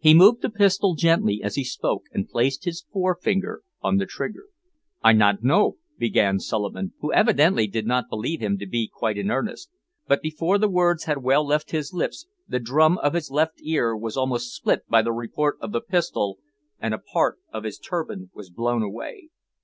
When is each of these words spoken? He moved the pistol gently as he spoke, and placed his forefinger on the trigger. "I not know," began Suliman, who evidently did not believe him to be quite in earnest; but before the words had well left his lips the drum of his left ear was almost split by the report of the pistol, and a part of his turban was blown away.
He 0.00 0.12
moved 0.12 0.42
the 0.42 0.50
pistol 0.50 0.96
gently 0.96 1.40
as 1.40 1.54
he 1.54 1.62
spoke, 1.62 2.06
and 2.12 2.28
placed 2.28 2.64
his 2.64 2.84
forefinger 2.92 3.62
on 3.80 3.96
the 3.98 4.04
trigger. 4.04 4.46
"I 5.04 5.12
not 5.12 5.44
know," 5.44 5.76
began 5.96 6.40
Suliman, 6.40 6.94
who 6.98 7.12
evidently 7.12 7.68
did 7.68 7.86
not 7.86 8.08
believe 8.10 8.40
him 8.40 8.58
to 8.58 8.66
be 8.66 8.90
quite 8.92 9.16
in 9.16 9.30
earnest; 9.30 9.70
but 10.08 10.20
before 10.20 10.58
the 10.58 10.68
words 10.68 11.04
had 11.04 11.22
well 11.22 11.46
left 11.46 11.70
his 11.70 11.92
lips 11.92 12.26
the 12.48 12.58
drum 12.58 12.98
of 12.98 13.14
his 13.14 13.30
left 13.30 13.62
ear 13.62 13.96
was 13.96 14.16
almost 14.16 14.52
split 14.52 14.84
by 14.88 15.00
the 15.00 15.12
report 15.12 15.58
of 15.60 15.70
the 15.70 15.80
pistol, 15.80 16.38
and 16.80 16.92
a 16.92 16.98
part 16.98 17.38
of 17.52 17.62
his 17.62 17.78
turban 17.78 18.32
was 18.34 18.50
blown 18.50 18.82
away. 18.82 19.28